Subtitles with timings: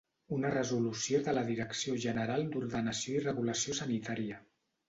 [0.35, 4.43] Una resolució de la Direcció General d'Ordenació i Regulació Sanitària.